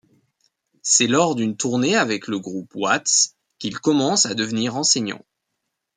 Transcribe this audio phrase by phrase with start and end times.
[0.81, 5.23] C'est lors d'une tournée avec le groupe de Watts qu'il commence à devenir enseignant.